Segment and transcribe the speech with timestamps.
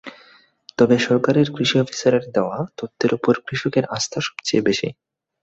[0.77, 4.87] তবে সরকারের কৃষি অফিসারের দেওয়া তথ্যের ওপর কৃষকের আস্থা সবচেয়ে বেশি।